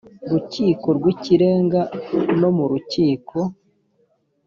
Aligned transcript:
rukiko 0.31 0.87
rw 0.97 1.05
ikirenga 1.13 1.81
no 2.39 2.49
mu 2.57 2.65
rukiko 2.71 3.37